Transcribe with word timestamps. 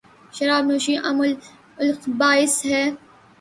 شراب 0.35 0.63
نوشی 0.65 0.95
ام 1.09 1.19
الخبائث 1.81 2.55
ہےـ 2.65 2.83